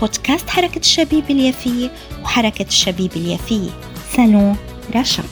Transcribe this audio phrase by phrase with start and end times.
[0.00, 1.90] بودكاست حركة الشبيب اليافية
[2.22, 3.70] وحركة الشبيب اليافية
[4.16, 4.56] سالون
[4.96, 5.22] رشا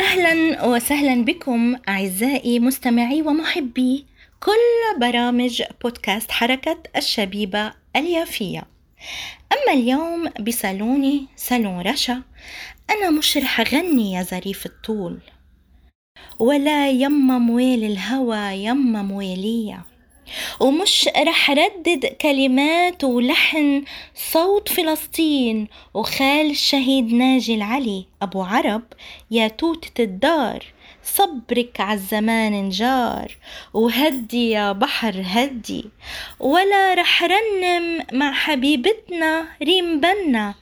[0.00, 4.06] أهلا وسهلا بكم أعزائي مستمعي ومحبي
[4.40, 8.62] كل برامج بودكاست حركة الشبيبة اليافية.
[9.52, 12.22] أما اليوم بصالوني صالون رشا
[12.90, 15.18] أنا مش رح أغني يا ظريف الطول.
[16.38, 19.84] ولا يما مويل الهوى يما مويلية
[20.60, 23.84] ومش رح ردد كلمات ولحن
[24.32, 28.06] صوت فلسطين وخال الشهيد ناجي العلي.
[28.22, 28.82] أبو عرب
[29.30, 30.64] يا توتة الدار
[31.04, 33.36] صبرك عالزمان نجار
[33.74, 35.84] وهدي يا بحر هدي
[36.40, 40.54] ولا رح رنم مع حبيبتنا ريم بنا.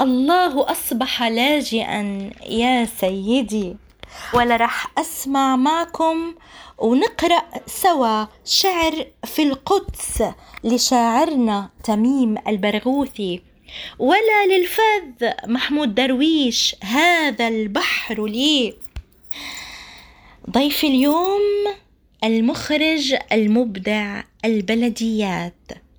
[0.00, 3.76] الله أصبح لاجئا يا سيدي.
[4.34, 6.34] ولا رح أسمع معكم
[6.78, 10.22] ونقرأ سوا شعر في القدس
[10.64, 13.42] لشاعرنا تميم البرغوثي.
[13.98, 18.74] ولا للفذ محمود درويش هذا البحر لي.
[20.50, 21.40] ضيف اليوم
[22.24, 25.54] المخرج المبدع البلديات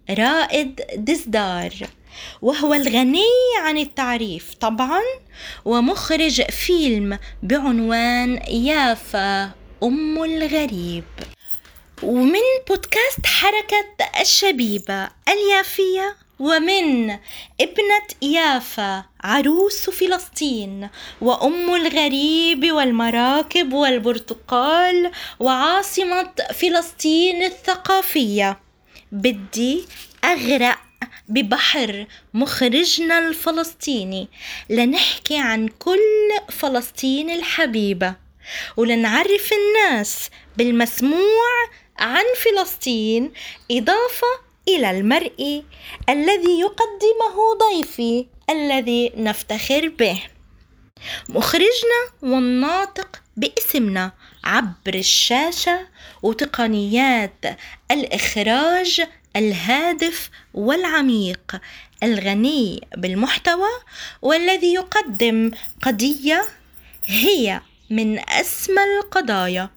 [0.10, 1.74] رائد دزدار.
[2.42, 3.24] وهو الغني
[3.60, 5.02] عن التعريف طبعا
[5.66, 9.52] ومخرج فيلم بعنوان يافا
[9.84, 11.04] أم الغريب.
[12.04, 13.86] ومن بودكاست حركة
[14.22, 17.10] الشبيبة اليافية ومن
[17.62, 20.90] ابنة يافا عروس فلسطين
[21.22, 28.60] وأم الغريب والمراكب والبرتقال وعاصمة فلسطين الثقافية.
[29.12, 29.86] بدي
[30.24, 30.78] أغرق
[31.28, 34.28] ببحر مخرجنا الفلسطيني.
[34.70, 38.16] لنحكي عن كل فلسطين الحبيبة
[38.78, 43.32] ولنعرف الناس بالمسموع عن فلسطين
[43.72, 44.28] إضافة
[44.68, 45.64] إلى المرئي
[46.10, 50.24] الذي يقدمه ضيفي الذي نفتخر به.
[51.30, 54.12] مخرجنا والناطق باسمنا
[54.44, 55.88] عبر الشاشة
[56.24, 57.46] وتقنيات
[57.92, 59.02] الإخراج
[59.36, 61.62] الهادف والعميق
[62.04, 63.70] الغني بالمحتوى
[64.22, 65.52] والذي يقدم
[65.82, 66.46] قضية
[67.06, 69.70] هي من أسمى القضايا.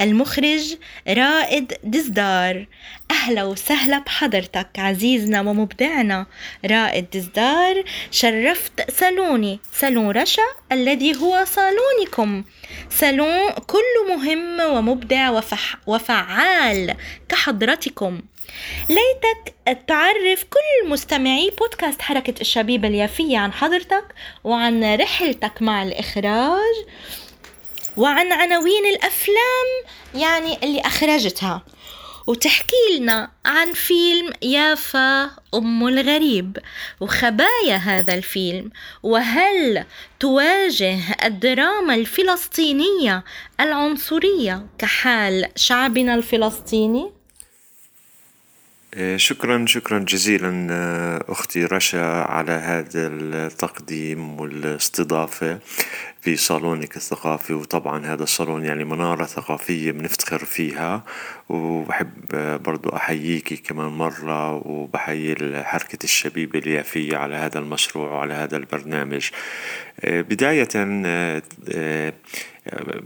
[0.00, 0.76] المخرج
[1.08, 2.66] رائد دزدار.
[3.10, 6.26] أهلا وسهلا بحضرتك عزيزنا ومبدعنا.
[6.70, 12.44] رائد دزدار شرفت صالوني صالون رشا الذي هو صالونكم.
[12.90, 16.96] صالون كله مهم ومبدع وفح وفعال
[17.28, 18.20] كحضرتكم.
[18.88, 19.54] ليتك
[19.88, 24.04] تعرف كل مستمعي بودكاست حركة الشبيبة اليافية عن حضرتك
[24.44, 26.74] وعن رحلتك مع الإخراج
[27.96, 29.66] وعن عناوين الأفلام
[30.14, 31.62] يعني اللي أخرجتها
[32.26, 36.58] وتحكي لنا عن فيلم يافا أم الغريب
[37.00, 38.70] وخبايا هذا الفيلم
[39.02, 39.84] وهل
[40.20, 43.24] تواجه الدراما الفلسطينية
[43.60, 47.19] العنصرية كحال شعبنا الفلسطيني؟
[48.96, 55.58] إيه، شكرا شكرا جزيلا آه، أختي رشا على هذا التقديم والاستضافة
[56.20, 57.52] في صالونك الثقافي.
[57.52, 61.04] وطبعا هذا الصالون يعني منارة ثقافية بنفتخر فيها.
[61.48, 62.10] وبحب
[62.62, 69.30] برضو أحييكي كمان مرة وبحيي حركة الشبيبة اليافية على هذا المشروع وعلى هذا البرنامج.
[70.04, 71.42] آه، بداية آه،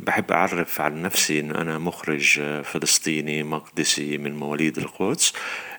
[0.06, 5.32] بحب أعرف عن نفسي أنه أنا مخرج فلسطيني مقدسي من مواليد القدس.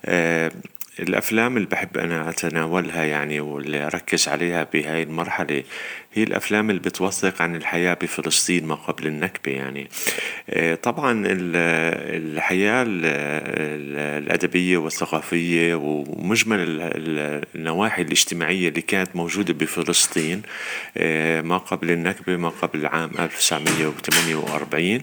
[0.05, 0.51] آه،
[0.99, 5.63] الأفلام اللي بحب أنا أتناولها يعني واللي أركز عليها بهاي المرحلة
[6.15, 9.89] هي الأفلام اللي بتوثق عن الحياة بفلسطين ما قبل النكبة يعني.
[10.49, 12.85] آه، طبعا الحياة
[14.17, 16.57] الأدبية والثقافية ومجمل
[17.55, 20.41] النواحي الاجتماعية اللي كانت موجودة بفلسطين
[20.97, 25.01] آه، ما قبل النكبة ما قبل عام 1948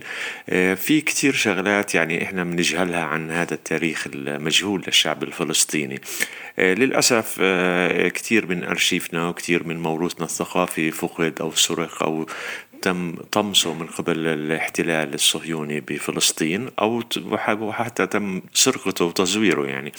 [0.49, 6.00] آه، في كتير شغلات يعني إحنا بنجهلها عن هذا التاريخ المجهول للشعب الفلسطيني.
[6.58, 7.41] للأسف
[8.15, 12.26] كتير من أرشيفنا وكتير من موروثنا الثقافي فقد أو سرق أو
[12.82, 17.02] تم طمسه من قبل الاحتلال الصهيوني بفلسطين أو
[17.49, 19.93] وحتى تم سرقته وتزويره يعني.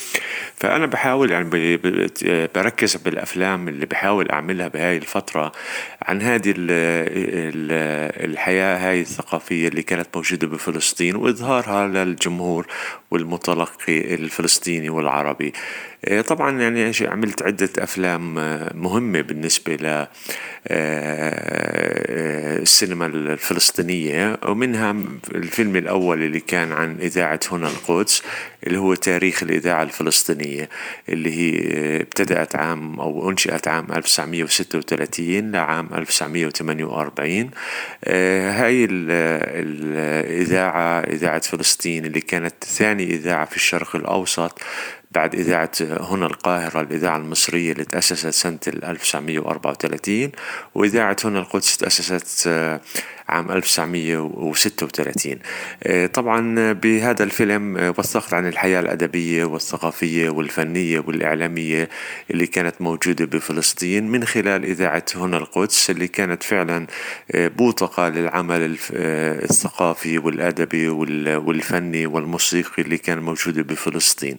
[0.55, 1.49] فأنا بحاول يعني
[2.55, 5.51] بركز بالأفلام اللي بحاول أعملها بهاي الفترة
[6.01, 6.53] عن هذه
[8.25, 12.67] الحياة هاي الثقافية اللي كانت موجودة بفلسطين وإظهارها للجمهور
[13.13, 15.53] والمتلقي الفلسطيني والعربي.
[16.05, 20.07] آه، طبعا يعني عملت عدة أفلام آه، مهمة بالنسبة ل
[20.67, 22.63] آه،
[23.05, 24.95] الفلسطينية ومنها
[25.35, 28.23] الفيلم الأول اللي كان عن إذاعة هنا القدس.
[28.67, 30.69] اللي هو تاريخ الإذاعة الفلسطينية
[31.09, 31.57] اللي هي
[32.01, 37.51] ابتدأت عام أو أنشئت عام 1936 لعام 1948
[38.07, 38.87] هاي
[39.65, 44.61] الإذاعة إذاعة فلسطين اللي كانت ثاني إذاعة في الشرق الأوسط
[45.11, 50.31] بعد إذاعة هنا القاهرة الإذاعة المصرية اللي تأسست سنة 1934
[50.75, 52.49] وإذاعة هنا القدس تأسست
[53.29, 55.39] عام 1936
[55.83, 61.89] آه، طبعا بهذا الفيلم آه، وثقت عن الحياة الأدبية والثقافية والفنية والإعلامية
[62.31, 66.87] اللي كانت موجودة بفلسطين من خلال إذاعة هنا القدس اللي كانت فعلا
[67.31, 74.37] آه، بوتقة للعمل الثقافي والأدبي والفني والموسيقي اللي كان موجود بفلسطين.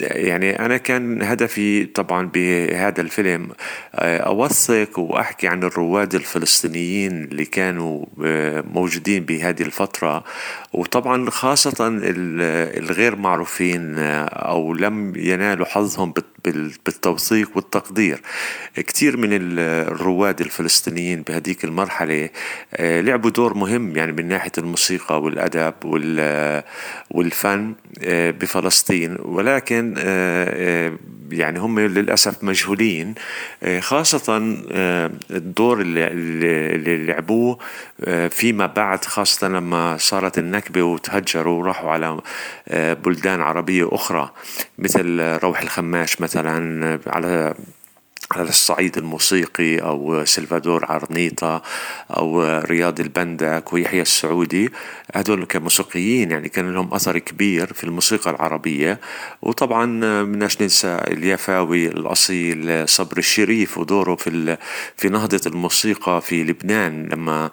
[0.00, 3.48] يعني أنا كان هدفي طبعا بهذا الفيلم
[3.94, 10.24] أوثق وأحكي عن الرواد الفلسطينيين اللي كان كانوا آه، موجودين بهذه الفترة
[10.72, 12.00] وطبعا خاصة
[12.78, 16.14] الغير معروفين آه، أو لم ينالوا حظهم
[16.86, 18.20] بالتوثيق والتقدير.
[18.76, 22.28] كثير من الرواد الفلسطينيين بهذيك المرحلة
[22.74, 25.74] آه، لعبوا دور مهم يعني من ناحية الموسيقى والأدب
[27.10, 27.74] والفن
[28.08, 29.16] بفلسطين.
[29.24, 29.94] ولكن
[31.32, 33.14] يعني هم للأسف مجهولين
[33.62, 37.58] آه، خاصة آه، الدور اللي, لعبوه
[38.04, 42.20] آه، فيما بعد خاصة لما صارت النكبة وتهجروا وراحوا على
[43.04, 44.30] بلدان عربية أخرى
[44.78, 47.54] مثل روح الخماش مثلا على
[48.32, 51.62] على الصعيد الموسيقي أو سلفادور عرنيطة
[52.10, 54.70] أو رياض البندك ويحيى السعودي
[55.14, 59.00] هذول كموسيقيين يعني كان لهم أثر كبير في الموسيقى العربية.
[59.42, 64.56] وطبعا بدناش ننسى اليافاوي الأصيل صبر الشريف ودوره في
[64.96, 67.50] في نهضة الموسيقى في لبنان لما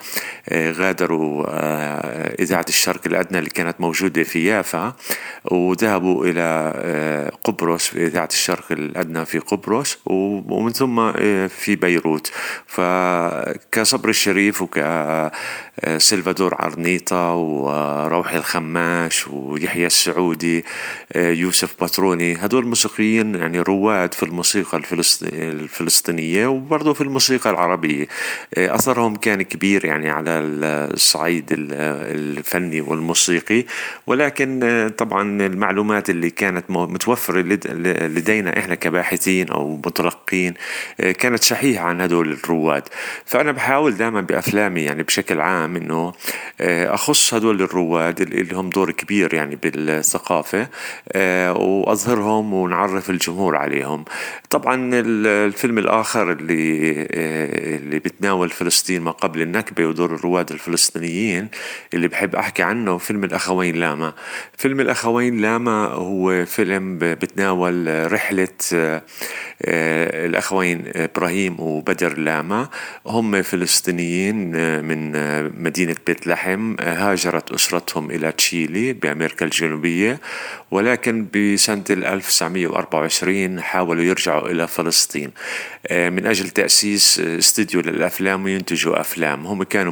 [0.50, 4.96] آه، غادروا آه، إذاعة الشرق الأدنى اللي كانت موجودة في يافا.
[5.46, 9.98] وذهبوا إلى آه، قبرص في إذاعة الشرق الأدنى في قبرص.
[10.06, 12.32] ومن ثم آه، في بيروت.
[12.68, 20.66] فكصبر الشريف وكسلفادور عرنيطة وروحي الخماش ويحيى السعودي
[21.14, 24.82] آه، يوسف باتروني هدول الموسيقيين يعني رواد في الموسيقى
[25.34, 28.08] الفلسطينية وبرضه في الموسيقى العربية.
[28.58, 33.66] آه، أثرهم كان كبير يعني على الصعيد الفني والموسيقي.
[34.08, 37.42] ولكن طبعا المعلومات اللي كانت متوفرة
[38.08, 40.57] لدينا إحنا كباحثين أو متلقين آه،
[40.98, 42.84] كانت شحيحة عن هدول الرواد.
[43.26, 46.14] فأنا بحاول دائما بأفلامي يعني بشكل عام إنه
[46.62, 50.68] آه، أخص هدول الرواد اللي هم دور كبير يعني بالثقافة
[51.12, 54.06] آه، وأظهرهم ونعرف الجمهور عليهم.
[54.50, 57.08] طبعا الفيلم الآخر اللي
[57.78, 61.48] اللي بتناول فلسطين ما قبل النكبة ودور الرواد الفلسطينيين
[61.94, 64.14] اللي بحب أحكي عنه فيلم الأخوين لاما.
[64.58, 68.48] فيلم الأخوين لاما هو فيلم بتناول رحلة
[69.62, 70.47] الأخوين
[70.96, 72.70] إبراهيم وبدر لاما
[73.06, 74.52] هم فلسطينيين
[74.86, 75.12] من
[75.64, 80.20] مدينة بيت لحم هاجرت أسرتهم إلى تشيلي بأمريكا الجنوبية
[80.72, 85.32] ولكن بسنة 1924 حاولوا يرجعوا إلى فلسطين.
[85.92, 89.48] من أجل تأسيس استوديو للأفلام وينتجوا أفلام.
[89.48, 89.92] هم كانوا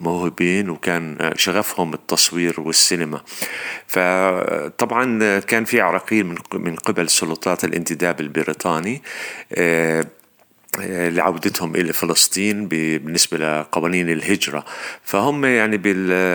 [0.00, 3.20] موهوبين وكان شغفهم التصوير والسينما.
[3.86, 9.02] فطبعا كان في عراقيل من قبل سلطات الانتداب البريطاني.
[9.94, 10.04] uh,
[10.78, 14.64] لعودتهم إلى فلسطين بالنسبة لقوانين الهجرة.
[15.02, 15.80] فهم يعني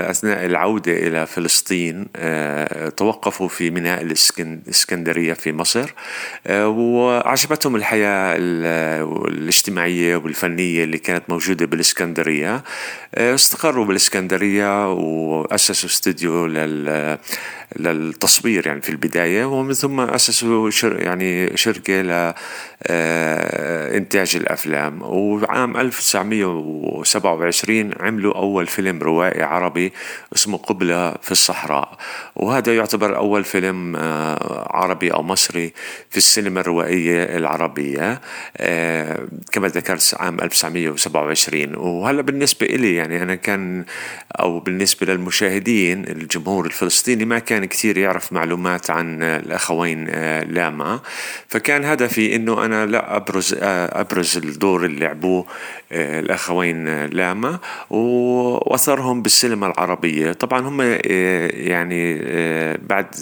[0.09, 5.93] أثناء العودة إلى فلسطين آه، توقفوا في ميناء الإسكندرية في مصر
[6.47, 12.63] آه، وعجبتهم الحياة الاجتماعية والفنية اللي كانت موجودة بالإسكندرية.
[13.15, 17.17] آه، استقروا بالإسكندرية وأسسوا استوديو لل
[17.75, 22.01] للتصوير يعني في البداية ومن ثم أسسوا شر يعني شركة
[22.89, 25.01] لإنتاج إنتاج الأفلام.
[25.01, 29.93] وعام 1927 عملوا أول فيلم روائي عربي
[30.35, 31.97] اسمه قبلة في الصحراء.
[32.35, 33.95] وهذا يعتبر أول فيلم
[34.69, 35.73] عربي أو مصري
[36.09, 38.21] في السينما الروائية العربية
[39.51, 43.85] كما ذكرت عام 1927 وهلا بالنسبة إلي يعني أنا كان
[44.39, 50.05] أو بالنسبة للمشاهدين الجمهور الفلسطيني ما كان كثير يعرف معلومات عن الأخوين
[50.41, 50.99] لاما.
[51.47, 55.45] فكان هدفي إنه أنا لا أبرز أبرز الدور اللي لعبوه
[55.91, 57.59] الأخوين لاما
[57.89, 60.31] وأثرهم بالسينما العربية.
[60.33, 62.15] طبعا هم يعني
[62.77, 63.15] بعد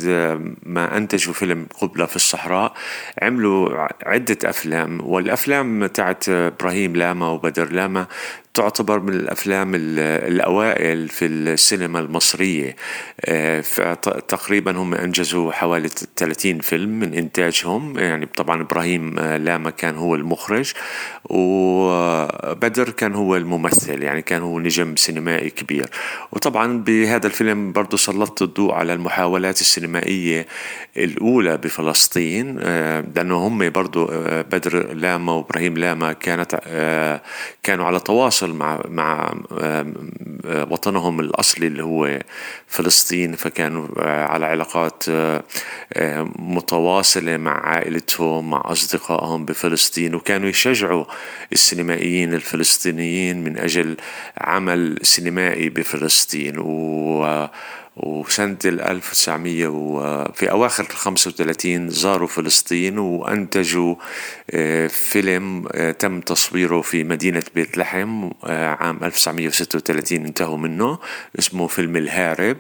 [0.64, 2.74] ما أنتجوا فيلم قبلة في الصحراء
[3.22, 8.08] عملوا عدة أفلام والأفلام تاعت إبراهيم لاما وبدر لاما
[8.58, 12.76] تعتبر من الأفلام الأوائل في السينما المصرية.
[14.28, 18.00] تقريبا هم أنجزوا حوالي 30 فيلم من إنتاجهم.
[18.00, 20.72] يعني طبعا إبراهيم لاما كان هو المخرج
[21.26, 24.04] وبدر كان هو الممثل.
[24.04, 25.90] يعني كان هو نجم سينمائي كبير.
[26.32, 30.48] وطبعا بهذا الفيلم برضو سلطت الضوء على المحاولات السينمائية
[30.98, 32.58] الأولى بفلسطين.
[33.16, 34.06] لأنه هم برضو
[34.52, 36.60] بدر لاما وإبراهيم لاما كانت
[37.64, 39.34] كانوا على تواصل مع مع
[40.46, 42.20] وطنهم الأصلي اللي هو
[42.68, 45.04] فلسطين فكانوا على علاقات
[46.40, 51.06] متواصلة مع عائلتهم مع أصدقائهم بفلسطين وكانوا يشجعوا
[51.54, 53.98] السينمائيين الفلسطينيين من أجل
[54.38, 57.48] عمل سينمائي بفلسطين و
[58.04, 63.96] وسنة الألف وتسعمية وفي أواخر الخمسة وثلاثين زاروا فلسطين وأنتجوا
[64.88, 65.68] فيلم
[66.00, 71.00] تم تصويره في مدينة بيت لحم عام 1936 انتهوا منه
[71.40, 72.58] اسمه فيلم الهارب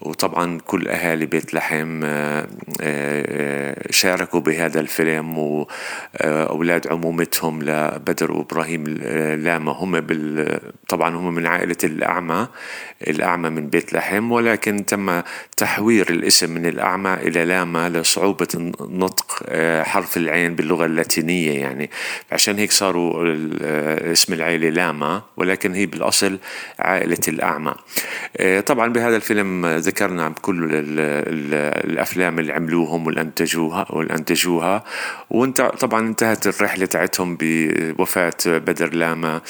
[0.00, 2.00] وطبعا كل أهالي بيت لحم
[3.90, 8.84] شاركوا بهذا الفيلم وأولاد عمومتهم لبدر وإبراهيم
[9.44, 10.58] لاما هم بال
[10.88, 12.48] طبعا هم من عائلة الأعمى
[13.08, 15.22] الأعمى من بيت لحم ولكن تم
[15.56, 19.42] تحوير الاسم من الأعمى إلى لاما لصعوبة نطق
[19.82, 21.90] حرف العين باللغة اللاتينية يعني.
[22.32, 23.34] عشان هيك صاروا
[24.12, 26.38] اسم العائلة لاما ولكن هي بالأصل
[26.78, 27.74] عائلة الأعمى.
[28.66, 30.68] طبعا بهذا الفيلم ذكرنا كل
[31.84, 34.84] الأفلام اللي عملوهم واللي انتجوها واللي انتجوها
[35.30, 39.40] وانت طبعا انتهت الرحلة تاعتهم بوفاة بدر لاما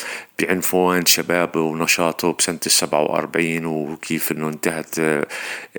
[0.40, 5.00] بعنفوان شبابه ونشاطه بسنة السبعة وأربعين وكيف أنه انتهت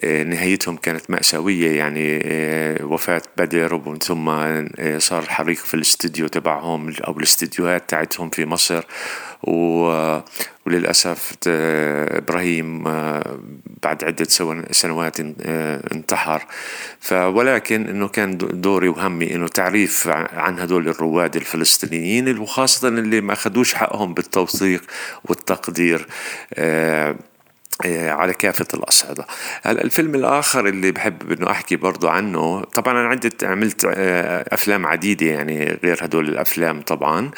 [0.03, 1.77] نهايتهم كانت مأساوية.
[1.77, 2.19] يعني
[2.83, 4.31] وفاة بدر ومن ثم
[4.97, 8.83] صار حريق في الاستديو تبعهم أو الاستديوهات تاعتهم في مصر.
[9.43, 9.55] و
[10.65, 12.83] وللأسف إبراهيم
[13.83, 14.27] بعد عدة
[14.71, 15.19] سنوات
[15.91, 16.45] انتحر.
[17.11, 23.73] ولكن أنه كان دوري وهمي أنه تعريف عن هدول الرواد الفلسطينيين وخاصة اللي ما أخذوش
[23.73, 24.13] حقهم
[24.45, 24.81] بالتوثيق
[25.25, 26.07] والتقدير.
[27.83, 29.25] على كافة الأصعدة
[29.63, 33.85] هلا الفيلم الآخر اللي بحب إنه أحكي برضو عنه طبعا أنا عدت عملت
[34.53, 37.31] أفلام عديدة يعني غير هدول الأفلام طبعا.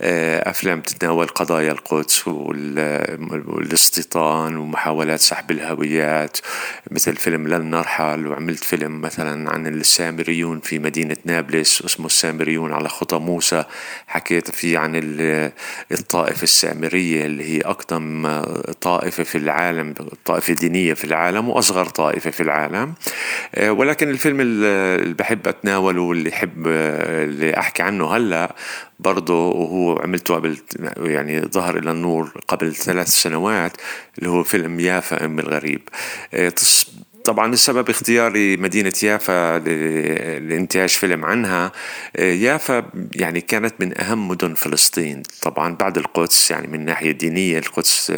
[0.00, 2.28] أفلام تتناول قضايا القدس
[3.28, 6.36] والاستيطان ومحاولات سحب الهويات
[6.90, 12.88] مثل فيلم لن نرحل وعملت فيلم مثلا عن السامريون في مدينة نابلس اسمه السامريون على
[12.88, 13.64] خطى موسى.
[14.06, 14.92] حكيت فيه عن
[15.92, 18.40] الطائفة السامرية اللي هي أقدم
[18.80, 22.94] طائفة في العالم العالم طائفة دينية في العالم وأصغر طائفة في العالم.
[23.66, 28.54] ولكن الفيلم اللي بحب أتناوله واللي أحب اللي أحكي عنه هلأ
[28.98, 30.58] برضه وهو عملته قبل
[30.98, 33.72] يعني ظهر إلى النور قبل ثلاث سنوات
[34.18, 35.88] اللي هو فيلم يافا أم الغريب.
[37.24, 39.58] طبعا السبب اختياري مدينة يافا
[40.38, 41.72] لإنتاج فيلم عنها.
[42.18, 45.22] يافا يعني كانت من أهم مدن فلسطين.
[45.42, 48.10] طبعا بعد القدس يعني من ناحية دينية القدس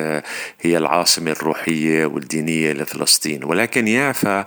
[0.61, 3.45] هي العاصمة الروحية والدينية لفلسطين.
[3.45, 4.47] ولكن يافا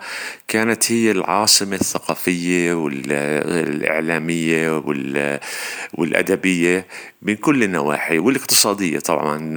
[0.50, 4.84] كانت هي العاصمة الثقافية والإعلامية
[5.94, 6.88] والأدبية
[7.22, 9.56] من كل النواحي والاقتصادية طبعا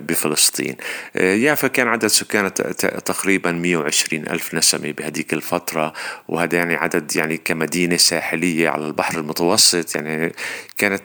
[0.00, 0.76] بفلسطين.
[1.14, 5.92] يافا كان عدد سكانها تقريبا 120 ألف نسمة بهذيك الفترة
[6.28, 10.32] وهذا يعني عدد يعني كمدينة ساحلية على البحر المتوسط يعني
[10.78, 11.02] كانت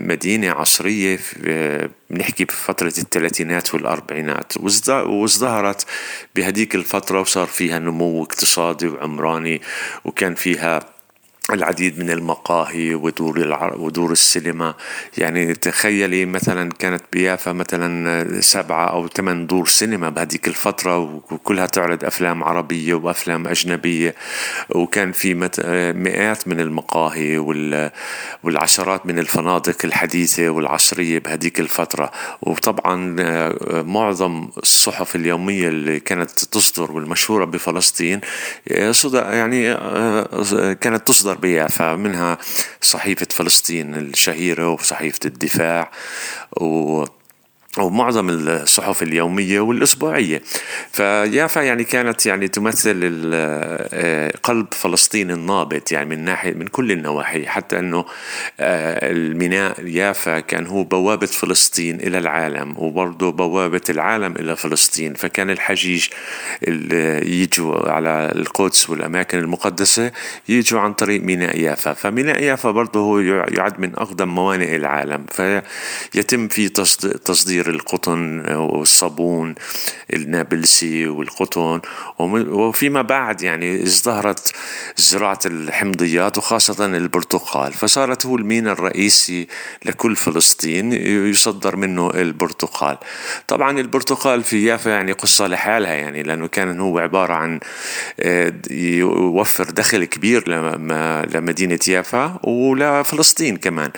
[0.00, 1.18] مدينة عصرية
[2.12, 4.52] بنحكي بفترة الثلاثينات والأربعينات
[4.88, 5.86] وازدهرت
[6.34, 9.60] بهديك الفترة وصار فيها نمو اقتصادي وعمراني
[10.04, 10.80] وكان فيها
[11.50, 13.74] العديد من المقاهي ودور الع...
[13.74, 14.74] ودور السينما.
[15.18, 22.04] يعني تخيلي مثلا كانت بيافا مثلا سبعة أو ثمان دور سينما بهذيك الفترة وكلها تعرض
[22.04, 24.14] أفلام عربية وأفلام أجنبية.
[24.70, 25.60] وكان في مت...
[25.96, 27.90] مئات من المقاهي وال...
[28.42, 32.10] والعشرات من الفنادق الحديثة والعصرية بهذيك الفترة.
[32.42, 33.16] وطبعا
[33.82, 38.20] معظم الصحف اليومية اللي كانت تصدر والمشهورة بفلسطين
[38.66, 39.74] يعني
[40.74, 42.38] كانت تصدر مصدر بيافا منها
[42.80, 45.90] صحيفة فلسطين الشهيرة وصحيفة الدفاع
[46.60, 47.04] و
[47.78, 50.42] ومعظم الصحف اليومية والأسبوعية.
[50.92, 57.46] فيافا يعني كانت يعني تمثل آه، قلب فلسطين النابض يعني من ناحية من كل النواحي.
[57.46, 58.04] حتى أنه
[58.60, 65.14] آه، الميناء يافا كان هو بوابة فلسطين إلى العالم وبرضه بوابة العالم إلى فلسطين.
[65.14, 66.08] فكان الحجيج
[66.68, 70.12] اللي يجوا على القدس والأماكن المقدسة
[70.48, 71.92] يجوا عن طريق ميناء يافا.
[71.92, 75.26] فميناء يافا برضه هو يعد من أقدم موانئ العالم.
[76.12, 79.54] فيتم في تصدير تصدير القطن والصابون
[80.12, 81.80] النابلسي والقطن.
[82.18, 84.52] وفيما بعد يعني ازدهرت
[84.96, 87.72] زراعة الحمضيات وخاصة البرتقال.
[87.72, 89.46] فصارت هو الميناء الرئيسي
[89.84, 90.92] لكل فلسطين
[91.30, 92.98] يصدر منه البرتقال.
[93.48, 97.60] طبعا البرتقال في يافا يعني قصة لحالها يعني لأنه كان هو عبارة عن
[98.20, 100.48] آه، يوفر دخل كبير
[101.34, 103.90] لمدينة يافا ولفلسطين كمان.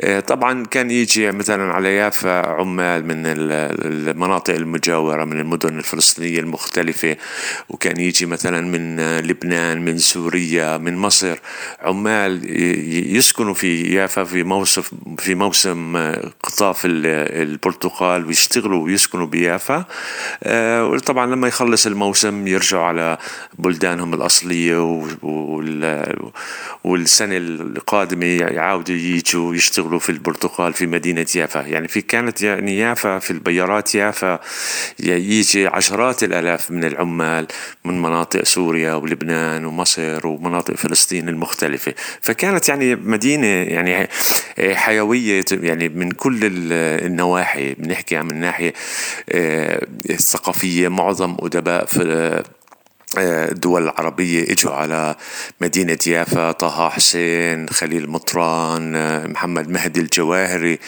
[0.00, 7.16] آه، طبعا كان يجي مثلا على يافا عمال من المناطق المجاورة من المدن الفلسطينية المختلفة
[7.68, 11.38] وكان يجي مثلا من لبنان من سوريا من مصر
[11.82, 12.40] عمال
[13.16, 14.82] يسكنوا في يافا في موسم
[15.18, 19.84] في موسم قطاف البرتقال ويشتغلوا ويسكنوا بيافا.
[20.42, 23.18] آه، وطبعا لما يخلص الموسم يرجعوا على
[23.58, 25.04] بلدانهم الأصلية
[26.84, 31.60] والسنة القادمة يعاودوا يجوا يشتغلوا في البرتقال في مدينة يافا.
[31.60, 34.38] يعني في كانت يعني يافا في البيارات يافا.
[35.00, 37.46] يجي عشرات الآلاف من العمال
[37.84, 41.94] من مناطق سوريا ولبنان ومصر ومناطق فلسطين المختلفة.
[42.20, 44.08] فكانت يعني مدينة يعني
[44.58, 48.72] حيوية يعني من كل النواحي بنحكي من ناحية
[49.30, 52.42] آه، الثقافية معظم أدباء في
[53.18, 55.16] الدول العربية إجوا على
[55.60, 58.92] مدينة يافا طه حسين خليل مطران
[59.30, 60.78] محمد مهدي الجواهري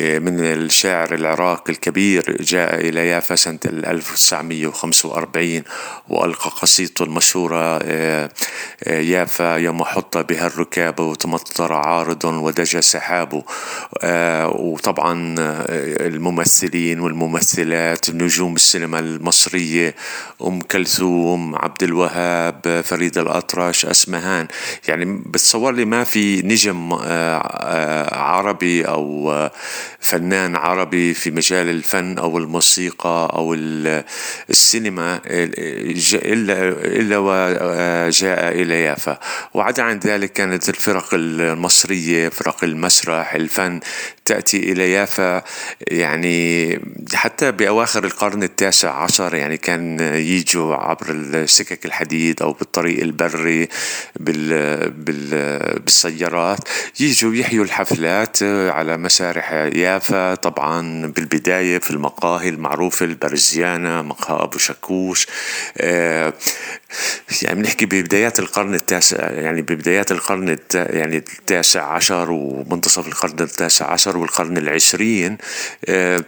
[0.00, 5.62] من الشاعر العراقي الكبير جاء إلى يافا سنة 1945
[6.08, 7.82] وألقى قصيدته المشهورة
[8.86, 13.42] يافا يوم حط بها الركاب وتمطر عارض ودجى سحاب
[14.54, 15.34] وطبعا
[16.00, 19.94] الممثلين والممثلات نجوم السينما المصرية
[20.44, 24.48] أم كلثوم عبد الوهاب فريد الأطرش أسمهان.
[24.88, 29.52] يعني بتصور لي ما في نجم آه، آه، عربي أو آه،
[30.00, 33.54] فنان عربي في مجال الفن أو الموسيقى أو
[34.50, 39.18] السينما إلا وجاء إلى يافا
[39.54, 43.80] وعدا عن ذلك كانت الفرق المصرية فرق المسرح الفن
[44.24, 45.42] تأتي إلى يافا
[45.80, 46.78] يعني
[47.14, 53.68] حتى بأواخر القرن التاسع عشر يعني كان يجوا عبر سكك الحديد أو بالطريق البري
[54.20, 55.30] بال بال
[55.80, 56.58] بالسيارات.
[57.00, 65.26] يجوا يحيوا الحفلات على مسارح يافا طبعا بالبداية في المقاهي المعروفة البرزيانة مقهى أبو شكوش
[65.78, 66.32] آه،
[67.42, 70.74] يعني بنحكي ببدايات القرن التاسع يعني ببدايات القرن الت...
[70.74, 75.38] يعني التاسع عشر ومنتصف القرن التاسع عشر والقرن العشرين
[75.88, 76.24] آه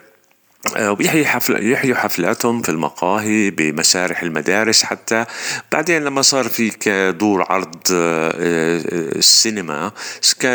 [0.76, 5.24] آه، ويحيي حفل يحيوا حفلاتهم في المقاهي بمسارح المدارس حتى
[5.72, 6.70] بعدين لما صار في
[7.18, 8.82] دور عرض آه، آه،
[9.16, 9.92] السينما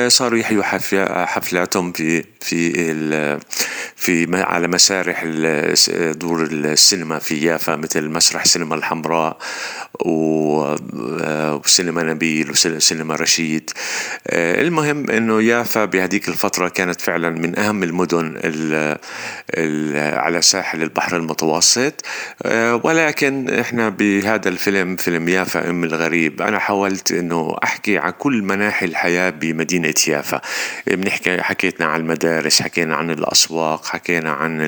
[0.07, 0.63] صاروا يحيوا
[1.25, 3.39] حفلاتهم في في
[3.95, 5.23] في على مسارح
[6.13, 9.37] دور السينما في يافا مثل مسرح سينما الحمراء
[10.05, 13.71] وسينما نبيل وسينما رشيد.
[14.33, 18.97] المهم إنه يافا بهذيك الفترة كانت فعلا من أهم المدن ال
[19.99, 21.93] على ساحل البحر المتوسط.
[22.43, 28.41] آه، ولكن إحنا بهذا الفيلم فيلم يافا أم الغريب أنا حاولت إنه أحكي عن كل
[28.41, 30.41] مناحي الحياة بمدينة يافا.
[30.87, 34.59] بنحكي حكيتنا عن المدارس حكينا عن الأسواق حكينا عن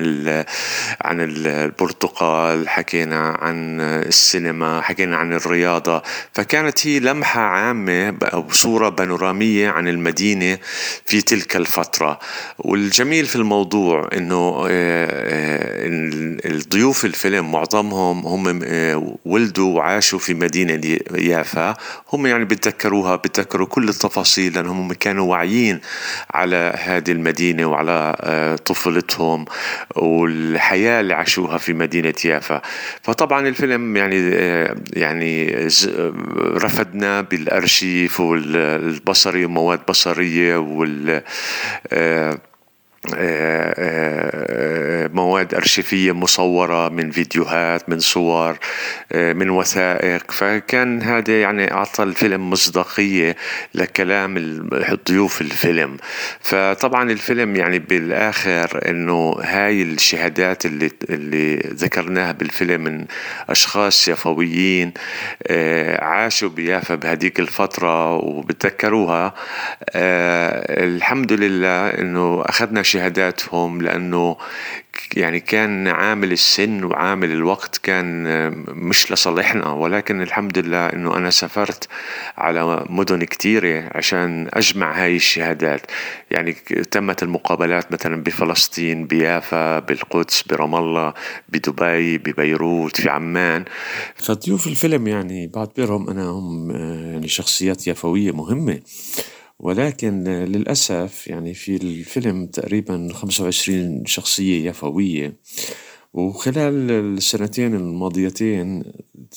[1.00, 6.02] عن البرتقال حكينا عن السينما حكينا عن الرياضة.
[6.32, 10.58] فكانت هي لمحة عامة أو صورة بانورامية عن المدينة
[11.06, 12.18] في تلك الفترة.
[12.58, 15.21] والجميل في الموضوع إنه آه،
[16.44, 18.60] الضيوف الفيلم معظمهم هم
[19.24, 21.76] ولدوا وعاشوا في مدينة يافا.
[22.12, 25.80] هم يعني بيتذكروها بيتذكروا كل التفاصيل لأنهم كانوا واعيين
[26.30, 29.44] على هذه المدينة وعلى طفولتهم
[29.96, 32.62] والحياة اللي عاشوها في مدينة يافا.
[33.02, 34.30] فطبعا الفيلم يعني
[34.92, 35.68] يعني
[36.38, 41.22] رفدنا بالأرشيف والبصري ومواد بصرية وال آه،
[41.92, 42.38] آه،
[45.14, 48.58] مواد أرشيفية مصورة من فيديوهات من صور
[49.12, 50.30] آه، من وثائق.
[50.30, 53.36] فكان هذا يعني أعطى الفيلم مصداقية
[53.74, 54.36] لكلام
[54.72, 55.96] الضيوف الفيلم.
[56.40, 63.04] فطبعا الفيلم يعني بالآخر إنه هاي الشهادات اللي اللي ذكرناها بالفيلم من
[63.50, 64.92] أشخاص يافويين
[65.98, 69.34] عاشوا بيافا بهديك الفترة وبتذكروها.
[69.94, 74.36] الحمد لله إنه أخذنا شهاداتهم لأنه
[75.16, 78.24] يعني كان عامل السن وعامل الوقت كان
[78.68, 79.70] مش لصالحنا.
[79.70, 81.88] ولكن الحمد لله إنه أنا سافرت
[82.36, 85.82] على مدن كتيرة عشان أجمع هاي الشهادات.
[86.30, 86.52] يعني
[86.90, 91.14] تمت المقابلات مثلا بفلسطين بيافا بالقدس برام الله
[91.48, 93.64] بدبي ببيروت في عمان.
[94.16, 96.70] فضيوف الفيلم يعني بعتبرهم أنا هم
[97.12, 98.80] يعني شخصيات يافوية مهمة.
[99.62, 105.36] ولكن للأسف يعني في الفيلم تقريبا خمسة وعشرين شخصية يفوية
[106.14, 108.84] وخلال السنتين الماضيتين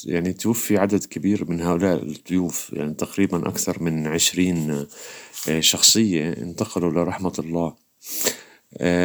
[0.06, 4.86] يعني توفي عدد كبير من هؤلاء الضيوف يعني تقريبا أكثر من عشرين
[5.60, 7.74] شخصية انتقلوا لرحمة الله.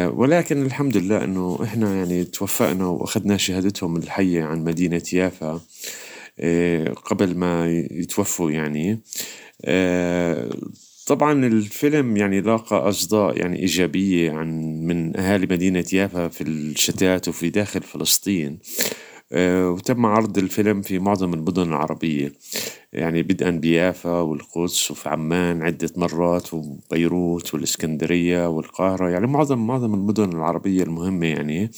[0.07, 5.61] ولكن الحمد لله إنه إحنا يعني توفقنا وأخذنا شهادتهم الحية عن مدينة يافا
[7.05, 8.99] قبل ما يتوفوا يعني.
[11.07, 14.47] طبعا الفيلم يعني لاقى أصداء يعني إيجابية عن
[14.87, 18.59] من أهالي مدينة يافا في الشتات وفي داخل فلسطين.
[19.33, 22.33] آه، وتم عرض الفيلم في معظم المدن العربية.
[22.93, 29.09] يعني بدءا بيافا والقدس وفي عمان عدة مرات وبيروت والإسكندرية والقاهرة.
[29.09, 31.71] يعني معظم معظم المدن العربية المهمة يعني.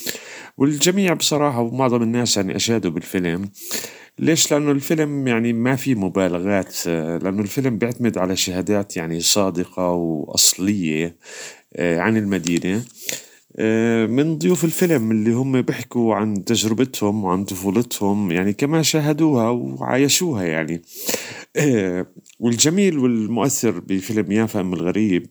[0.58, 3.50] والجميع بصراحة ومعظم الناس يعني أشادوا بالفيلم.
[4.20, 11.16] ليش؟ لأنه الفيلم يعني ما في مبالغات لأنه الفيلم بيعتمد على شهادات يعني صادقة وأصلية
[11.76, 12.86] آه، عن المدينة
[13.56, 20.44] آه، من ضيوف الفيلم اللي هم بيحكوا عن تجربتهم وعن طفولتهم يعني كما شاهدوها وعايشوها
[20.44, 20.82] يعني
[21.56, 22.08] آه،
[22.40, 25.28] والجميل والمؤثر بفيلم يافا أم الغريب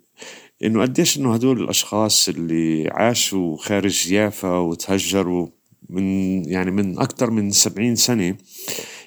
[0.64, 5.49] إنه قديش إنه هدول الأشخاص اللي عاشوا خارج يافا وتهجروا
[5.90, 6.05] من
[6.49, 8.37] يعني من أكثر من سبعين سنة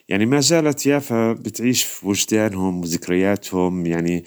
[0.10, 4.24] يعني ما زالت يافا بتعيش في وجدانهم وذكرياتهم يعني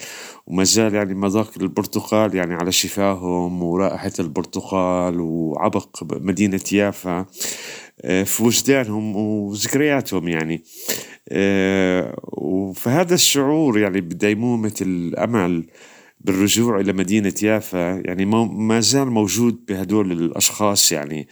[0.46, 7.26] وما زال يعني مذاق البرتقال يعني على شفاهم ورائحة البرتقال وعبق مدينة يافا
[8.00, 10.62] آه، في وجدانهم وذكرياتهم يعني.
[11.28, 15.64] آه، فهذا الشعور يعني بديمومة الأمل
[16.20, 21.28] بالرجوع إلى مدينة يافا يعني ما زال موجود بهدول الأشخاص يعني.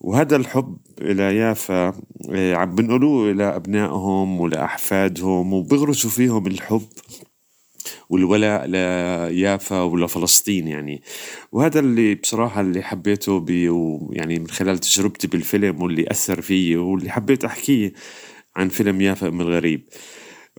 [0.00, 1.92] وهذا الحب إلى يافا
[2.30, 6.82] آه، عم بنقولوه إلى أبنائهم ولأحفادهم وبغرسوا فيهم الحب
[8.08, 11.02] والولاء ليافا ولفلسطين يعني.
[11.52, 13.64] وهذا اللي بصراحة اللي حبيته بي
[14.10, 17.92] يعني من خلال تجربتي بالفيلم واللي أثر فيي واللي حبيت أحكيه
[18.56, 19.88] عن فيلم يافا أم الغريب.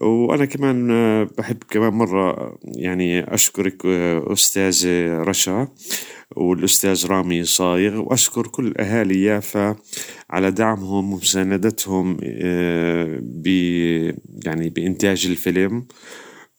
[0.01, 5.67] وأنا كمان آه، بحب كمان مرة يعني أشكرك آه، أستاذة رشا
[6.35, 9.75] والأستاذ رامي صايغ وأشكر كل أهالي يافا
[10.29, 13.47] على دعمهم ومساندتهم آه، ب
[14.45, 15.87] يعني بإنتاج الفيلم.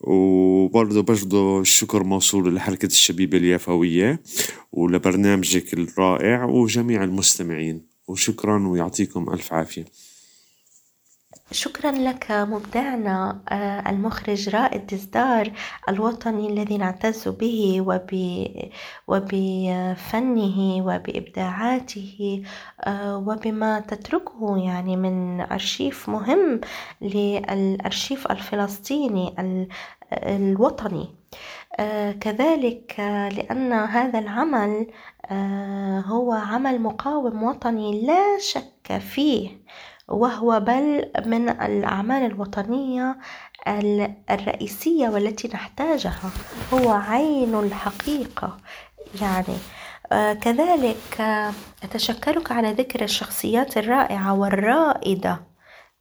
[0.00, 4.22] وبرضه برضه الشكر موصول لحركة الشبيبة اليافوية
[4.72, 7.86] ولبرنامجك الرائع وجميع المستمعين.
[8.08, 9.84] وشكرا ويعطيكم ألف عافية.
[11.52, 15.52] شكرا لك مبدعنا آه، المخرج رائد إصدار
[15.88, 17.80] الوطني الذي نعتز به
[19.08, 22.42] وبفنه وبإبداعاته
[22.80, 26.60] آه، وبما تتركه يعني من أرشيف مهم
[27.00, 29.34] للأرشيف الفلسطيني
[30.12, 31.08] الوطني.
[31.80, 32.94] آه، كذلك
[33.36, 34.86] لأن هذا العمل
[36.06, 39.62] هو عمل مقاوم وطني لا شك فيه.
[40.08, 43.16] وهو بل من الأعمال الوطنية
[44.30, 46.30] الرئيسية والتي نحتاجها.
[46.72, 48.56] هو عين الحقيقة.
[49.20, 49.56] يعني
[50.12, 55.40] آه، كذلك آه، أتشكرك على ذكر الشخصيات الرائعة والرائدة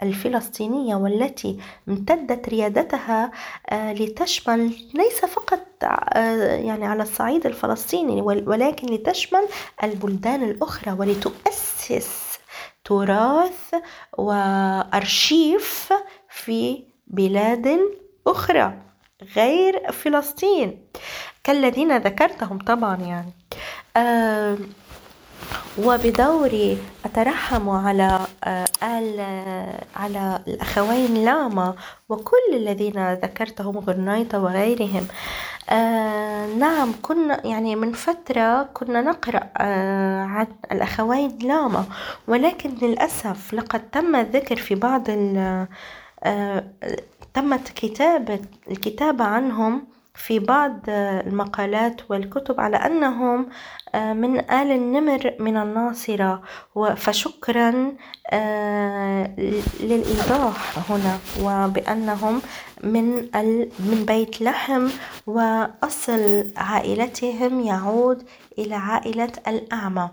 [0.03, 1.59] الفلسطينية والتي
[1.89, 3.31] امتدت ريادتها
[3.69, 9.47] آه، لتشمل ليس فقط يعني على الصعيد الفلسطيني ولكن لتشمل
[9.83, 12.30] البلدان الأخرى ولتؤسس
[12.83, 13.75] تراث
[14.17, 15.93] وأرشيف
[16.29, 17.79] في بلاد
[18.27, 18.73] أخرى
[19.35, 20.87] غير فلسطين.
[21.43, 23.33] كالذين ذكرتهم طبعا يعني.
[25.77, 28.65] وبدوري أترحم على آه
[29.95, 31.75] على الأخوين لاما
[32.10, 35.07] وكل الذين ذكرتهم غرنايطة وغيرهم.
[35.69, 41.86] آه نعم كنا يعني من فترة كنا نقرأ آه عن الأخوين لاما
[42.27, 46.63] ولكن للأسف لقد تم الذكر في بعض آه
[47.34, 48.39] تمت كتابة
[48.71, 49.84] الكتابة عنهم
[50.25, 53.49] في بعض المقالات والكتب على أنهم
[53.95, 56.41] آه، من آل النمر من الناصرة
[56.95, 57.93] فشكرا
[58.29, 59.36] آه،
[59.79, 62.41] للإيضاح هنا وبأنهم
[62.84, 63.15] من
[63.79, 64.89] من بيت لحم
[65.27, 68.23] وأصل عائلتهم يعود
[68.57, 70.10] إلى عائلة الأعمى.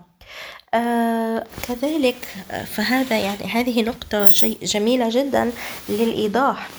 [0.73, 2.27] آه كذلك
[2.65, 4.29] فهذا يعني هذه نقطة
[4.63, 5.51] جميلة جدا
[5.89, 6.69] للإيضاح.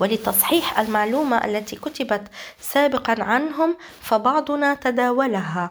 [0.00, 2.22] ولتصحيح المعلومة التي كتبت
[2.60, 5.70] سابقا عنهم فبعضنا تداولها.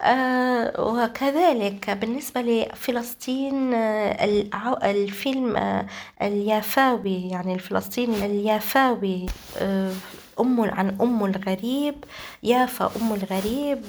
[0.00, 5.86] آه وكذلك بالنسبة لفلسطين آه الفيلم آه
[6.22, 9.26] اليافاوي يعني الفلسطيني اليافاوي
[10.40, 12.04] أم عن أم الغريب
[12.42, 13.84] يافا أم الغريب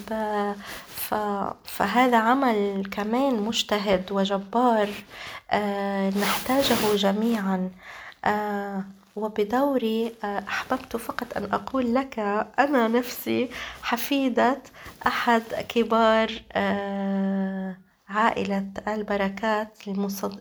[1.65, 4.89] فهذا عمل كمان مجتهد وجبار
[6.21, 7.69] نحتاجه جميعا.
[9.15, 12.19] وبدوري آه، أحببت فقط أن أقول لك
[12.59, 13.49] أنا نفسي
[13.83, 14.61] حفيدة
[15.07, 17.77] أحد كبار آه،
[18.09, 20.39] عائلة البركات المصد...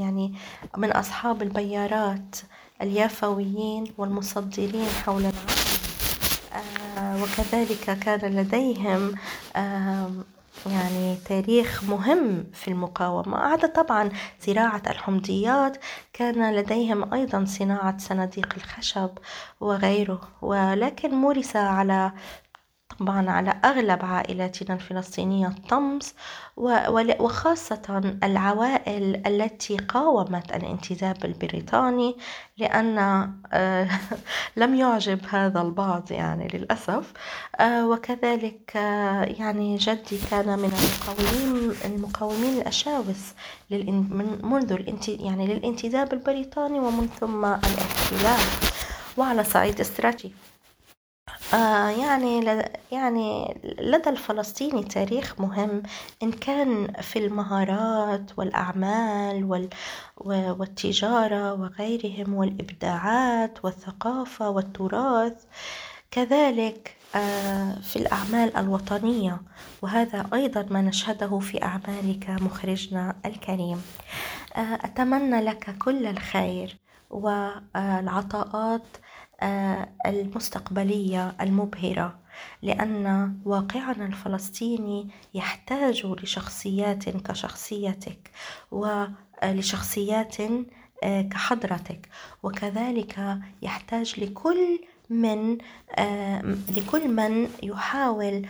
[0.00, 0.34] يعني
[0.76, 2.36] من أصحاب البيارات
[2.82, 5.54] اليافويين والمصدرين حول العالم.
[6.98, 9.14] آه، وكذلك كان لديهم
[10.66, 13.36] يعني تاريخ مهم في المقاومة.
[13.36, 14.10] عدا طبعا
[14.46, 15.76] زراعة الحمضيات
[16.12, 19.10] كان لديهم أيضا صناعة صناديق الخشب
[19.60, 20.20] وغيره.
[20.42, 22.12] ولكن مورس على
[23.00, 26.14] طبعا على أغلب عائلاتنا الفلسطينية الطمس
[26.56, 32.16] وخاصة العوائل التي قاومت الانتداب البريطاني
[32.58, 32.98] لأن
[33.52, 33.88] آه،
[34.56, 37.12] لم يعجب هذا البعض يعني للأسف.
[37.60, 43.34] آه، وكذلك آه، يعني جدي كان من المقاومين المقاومين الأشاوس
[43.70, 48.40] منذ يعني للانتداب البريطاني ومن ثم الاحتلال.
[49.16, 50.53] وعلى صعيد استراتيجي.
[51.54, 52.40] آه يعني
[52.92, 55.82] يعني لدى الفلسطيني تاريخ مهم
[56.22, 59.68] إن كان في المهارات والأعمال وال
[60.58, 65.44] والتجارة وغيرهم والإبداعات والثقافة والتراث
[66.10, 69.40] كذلك آه في الأعمال الوطنية.
[69.82, 73.82] وهذا أيضا ما نشهده في أعمالك مخرجنا الكريم.
[74.56, 76.76] آه أتمنى لك كل الخير
[77.10, 78.82] والعطاءات
[80.06, 82.18] المستقبلية المبهرة
[82.62, 88.30] لأن واقعنا الفلسطيني يحتاج لشخصيات كشخصيتك
[88.70, 90.36] ولشخصيات
[91.02, 92.08] آه، كحضرتك.
[92.42, 95.58] وكذلك يحتاج لكل من
[95.98, 96.42] آه،
[96.76, 98.46] لكل من يحاول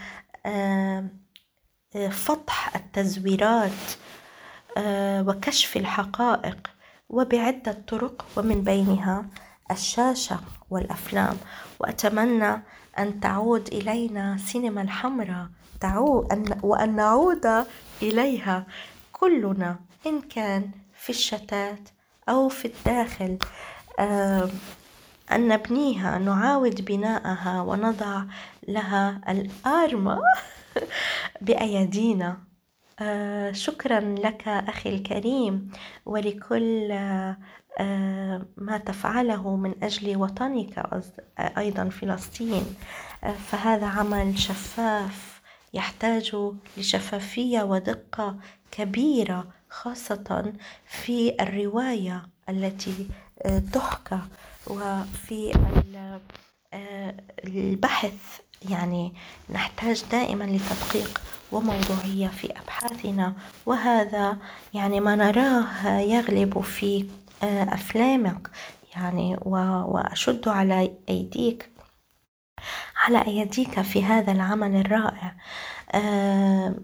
[2.11, 3.71] فتح التزويرات
[5.27, 6.71] وكشف الحقائق
[7.09, 9.27] وبعدة طرق ومن بينها
[9.71, 11.37] الشاشة والأفلام.
[11.81, 12.63] وأتمنى
[12.99, 15.47] أن تعود إلينا سينما الحمراء.
[15.81, 17.47] تعود وأن نعود
[18.03, 18.67] إليها
[19.13, 21.89] كلنا إن كان في الشتات
[22.29, 23.39] أو في الداخل.
[25.33, 28.23] أن نبنيها نعاود بناءها ونضع
[28.69, 30.21] لها الآرمة
[31.41, 32.37] بأيدينا
[33.01, 35.71] آه، شكرا لك أخي الكريم
[36.07, 36.93] ولكل
[37.79, 40.91] آه، ما تفعله من أجل وطنك
[41.39, 42.77] أيضا فلسطين.
[43.25, 45.41] آه، فهذا عمل شفاف
[45.75, 46.37] يحتاج
[46.77, 48.37] لشفافية ودقة
[48.71, 50.53] كبيرة خاصة
[50.87, 53.09] في الرواية التي
[53.73, 54.19] تحكى
[54.67, 55.53] وفي
[57.45, 59.13] البحث يعني
[59.51, 61.21] نحتاج دائما لتدقيق
[61.53, 63.35] وموضوعية في أبحاثنا.
[63.67, 64.37] وهذا
[64.75, 67.07] يعني ما نراه يغلب في
[67.43, 68.51] آه، أفلامك
[68.97, 71.71] يعني وأشد على أيديك
[73.05, 75.37] على أيديك في هذا العمل الرائع.
[75.95, 76.75] آه،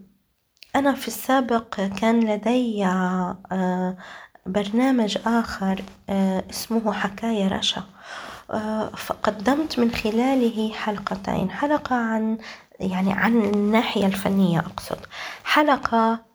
[0.77, 3.97] أنا في السابق كان لدي آه،
[4.47, 5.83] برنامج آخر
[6.51, 7.85] اسمه حكاية رشا.
[8.97, 11.51] فقدمت من خلاله حلقتين.
[11.51, 12.39] حلقة عن
[12.81, 14.99] يعني عن الناحية الفنية أقصد.
[15.45, 16.31] حلقة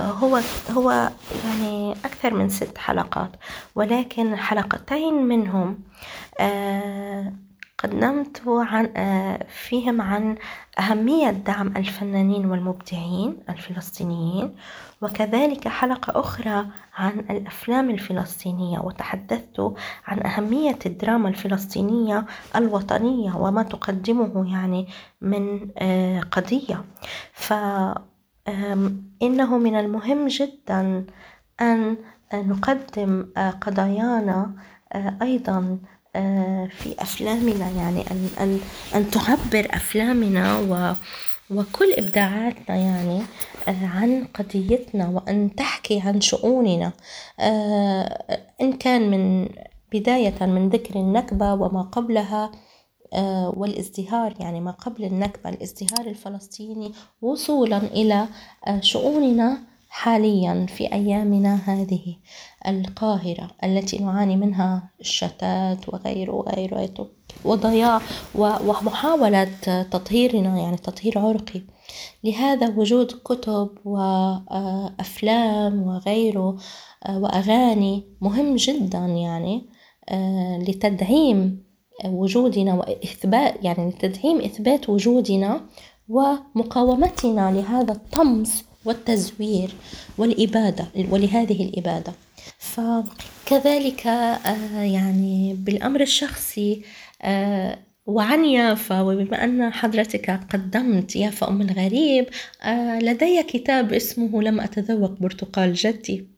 [0.00, 1.10] هو هو
[1.44, 3.30] يعني أكثر من ست حلقات
[3.74, 5.78] ولكن حلقتين منهم
[7.78, 8.86] قدمت عن
[9.48, 10.36] فيهم عن
[10.78, 14.56] أهمية دعم الفنانين والمبدعين الفلسطينيين
[15.02, 19.72] وكذلك حلقة أخرى عن الأفلام الفلسطينية وتحدثت
[20.06, 24.88] عن أهمية الدراما الفلسطينية الوطنية وما تقدمه يعني
[25.20, 25.68] من
[26.32, 26.84] قضية.
[27.32, 28.04] فإنه
[29.58, 31.06] من المهم جدا
[31.60, 31.96] أن
[32.34, 33.26] نقدم
[33.60, 34.50] قضايانا
[35.22, 35.78] أيضا
[36.68, 38.60] في أفلامنا يعني أن أن
[38.94, 40.94] أن تعبر أفلامنا و
[41.50, 43.22] وكل إبداعاتنا يعني
[43.68, 46.92] عن قضيتنا وأن تحكي عن شؤوننا.
[48.60, 49.48] إن كان من
[49.92, 52.52] بداية من ذكر النكبة وما قبلها
[53.56, 58.28] والازدهار يعني ما قبل النكبة الازدهار الفلسطيني وصولا إلى
[58.80, 59.58] شؤوننا
[59.96, 62.16] حاليا في أيامنا هذه
[62.68, 67.08] القاهرة التي نعاني منها الشتات وغيره وغيره
[67.44, 68.00] وضياع
[68.34, 69.48] ومحاولة
[69.90, 71.62] تطهيرنا يعني تطهير عرقي.
[72.24, 76.56] لهذا وجود كتب وأفلام وغيره
[77.08, 79.66] وأغاني مهم جدا يعني
[80.68, 81.66] لتدعيم
[82.04, 85.60] وجودنا وإثبات يعني لتدعيم إثبات وجودنا
[86.08, 89.70] ومقاومتنا لهذا الطمس والتزوير
[90.18, 92.12] والإبادة ولهذه الإبادة.
[92.58, 96.82] فكذلك آه، يعني بالأمر الشخصي
[97.22, 102.26] آه، وعن يافا وبما أن حضرتك قدمت يافا أم الغريب
[102.62, 106.36] آه، لدي كتاب اسمه لم أتذوق برتقال جدي.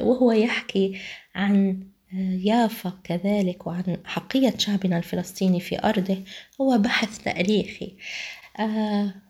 [0.00, 0.98] وهو يحكي
[1.34, 1.82] عن
[2.44, 6.18] يافا كذلك وعن حقية شعبنا الفلسطيني في أرضه.
[6.60, 7.96] هو بحث تاريخي.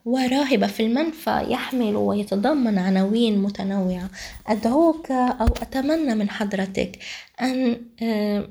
[0.05, 4.11] وراهبة في المنفى يحمل ويتضمن عناوين متنوعة.
[4.47, 6.99] أدعوك أو أتمنى من حضرتك
[7.41, 8.49] أن آه،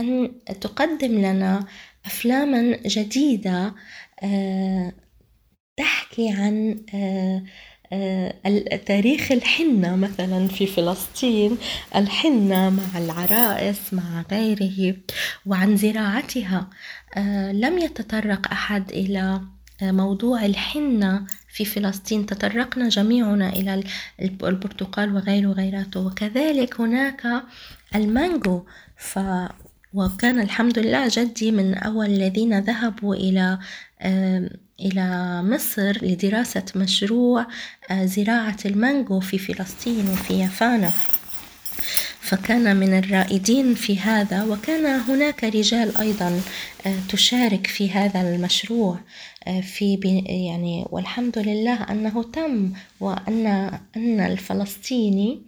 [0.00, 1.66] أن تقدم لنا
[2.06, 3.74] أفلاما جديدة
[4.22, 4.92] آه،
[5.76, 6.80] تحكي عن
[8.86, 11.58] تاريخ الحنة مثلا في فلسطين
[11.96, 14.96] الحنة مع العرائس مع غيره
[15.46, 16.70] وعن زراعتها.
[17.52, 19.40] لم يتطرق أحد إلى
[19.82, 22.26] موضوع الحنة في فلسطين.
[22.26, 23.82] تطرقنا جميعنا إلى
[24.20, 26.00] البرتقال وغيره وغيراته.
[26.00, 27.42] وكذلك هناك
[27.94, 28.62] المانجو.
[28.96, 29.18] ف
[29.94, 33.58] وكان الحمد لله جدي من أول الذين ذهبوا إلى
[34.80, 37.46] إلى مصر لدراسة مشروع
[37.90, 40.90] آه، زراعة المانجو في فلسطين وفي يافانا
[42.20, 44.42] فكان من الرائدين في هذا.
[44.42, 46.40] وكان هناك رجال أيضا
[46.86, 48.98] آه، تشارك في هذا المشروع.
[49.62, 49.94] في
[50.26, 53.46] يعني والحمد لله أنه تم وأن
[53.96, 55.42] أن الفلسطيني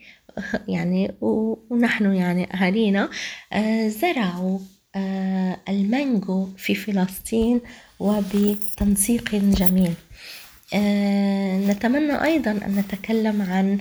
[0.69, 3.09] يعني ونحن يعني أهالينا
[3.89, 4.59] زرعوا
[5.69, 7.61] المانجو في فلسطين
[8.01, 9.95] وبتنسيق جميل.
[11.69, 13.79] نتمنى أيضا أن نتكلم عن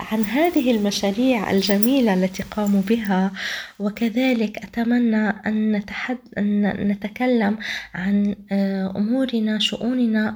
[0.00, 3.32] عن هذه المشاريع الجميلة التي قاموا بها
[3.78, 6.18] وكذلك أتمنى أن, نتحد...
[6.38, 7.58] أن نتكلم
[7.94, 10.34] عن آه، أمورنا شؤوننا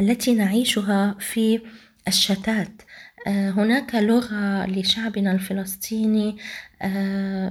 [0.00, 1.60] التي نعيشها في
[2.08, 2.82] الشتات.
[3.26, 6.36] آه، هناك لغة لشعبنا الفلسطيني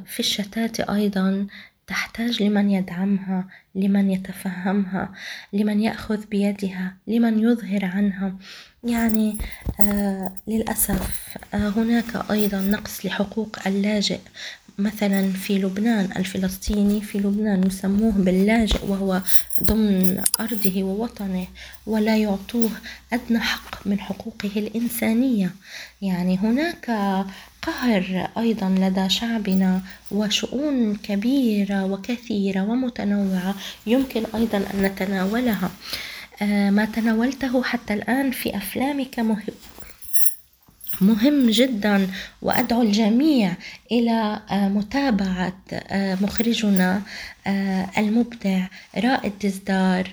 [0.05, 1.47] في الشتات أيضا
[1.91, 5.11] تحتاج لمن يدعمها لمن يتفهمها
[5.53, 8.35] لمن يأخذ بيدها لمن يظهر عنها.
[8.83, 9.37] يعني
[9.79, 14.19] آه للأسف آه هناك أيضا نقص لحقوق اللاجئ.
[14.77, 19.21] مثلا في لبنان الفلسطيني في لبنان يسموه باللاجئ وهو
[19.63, 21.47] ضمن أرضه ووطنه
[21.85, 22.69] ولا يعطوه
[23.13, 25.51] أدنى حق من حقوقه الإنسانية.
[26.01, 26.89] يعني هناك
[27.61, 33.55] قهر أيضا لدى شعبنا وشؤون كبيرة وكثيرة ومتنوعة
[33.87, 35.71] يمكن أيضا أن نتناولها.
[36.41, 39.53] آه، ما تناولته حتى الآن في أفلامك مهم
[41.01, 42.07] مهم جدا
[42.41, 43.53] وأدعو الجميع
[43.91, 47.01] إلى آه، متابعة آه، مخرجنا
[47.97, 50.11] المبدع رائد دزدار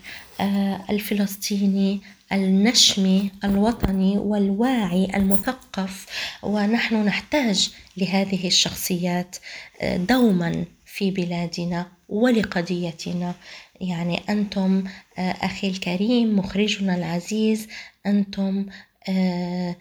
[0.91, 2.01] الفلسطيني
[2.33, 6.07] النشمي الوطني والواعي المثقف
[6.43, 9.37] ونحن نحتاج لهذه الشخصيات
[9.81, 13.35] آه، دوما في بلادنا ولقضيتنا.
[13.81, 14.85] يعني أنتم
[15.19, 17.69] آه، أخي الكريم مخرجنا العزيز
[18.07, 18.67] أنتم
[19.09, 19.77] آه،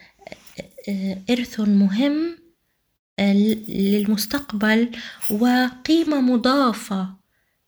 [1.30, 2.38] إرث مهم
[3.20, 4.92] للمستقبل
[5.32, 7.10] وقيمة مضافة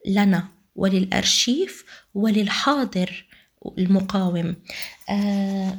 [0.08, 3.29] لنا وللأرشيف وللحاضر.
[3.78, 4.56] المقاوم.
[5.10, 5.78] آه،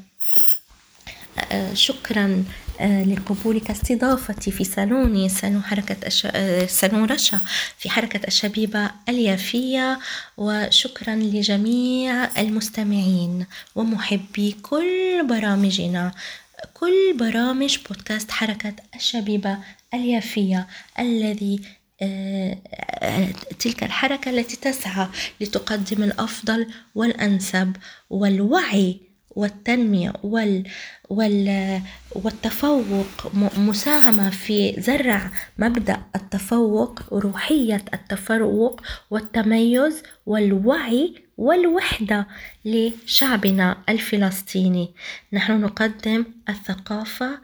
[1.53, 2.45] آه، شكرا
[2.81, 3.70] آه، لقبولك.
[3.70, 6.26] استضافتي في صالوني صالون حركة أش...
[6.70, 7.41] صالون رشا
[7.78, 9.99] في حركة الشبيبة اليافية.
[10.37, 13.47] وشكرا لجميع المستمعين.
[13.74, 16.12] ومحبي كل برامجنا
[16.74, 19.59] كل برامج بودكاست حركة الشبيبة
[19.95, 20.66] اليافية
[20.99, 21.61] الذي
[23.59, 25.09] تلك الحركة التي تسعى
[25.40, 27.76] لتقدم الأفضل والأنسب
[28.11, 30.68] والوعي والتنمية وال
[31.11, 31.80] وال
[32.12, 38.80] والتفوق مساهمة في زرع مبدأ التفوق روحية التفوق
[39.11, 42.26] والتميز والوعي والوحدة
[42.64, 44.94] لشعبنا الفلسطيني.
[45.32, 47.40] نحن نقدم الثقافة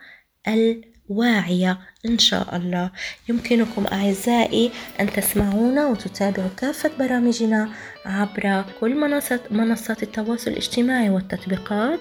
[1.09, 2.90] واعية إن شاء الله.
[3.28, 7.68] يمكنكم أعزائي أن تسمعونا وتتابعوا كافة برامجنا
[8.07, 12.00] عبر كل منصات, منصات التواصل الاجتماعي والتطبيقات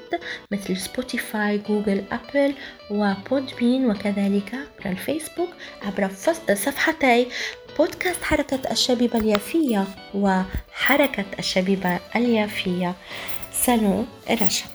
[0.51, 2.53] مثل سبوتيفاي جوجل أبل
[2.91, 5.49] وبودبين وكذلك عبر الفيسبوك
[5.83, 6.09] عبر
[6.53, 7.27] صفحتي.
[7.77, 12.95] بودكاست حركة الشبيبة اليافية وحركة الشبيبة اليافية.
[13.51, 14.74] سلام رشا